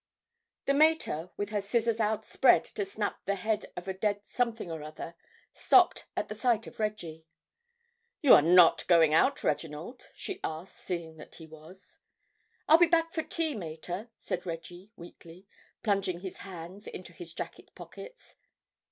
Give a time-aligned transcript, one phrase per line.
[0.65, 4.81] The mater, with her scissors outspread to snap the head of a dead something or
[4.81, 5.13] other,
[5.53, 7.27] stopped at the sight of Reggie.
[8.23, 11.99] "You are not going out, Reginald?" she asked, seeing that he was.
[12.67, 15.45] "I'll be back for tea, mater," said Reggie weakly,
[15.83, 18.37] plunging his hands into his jacket pockets.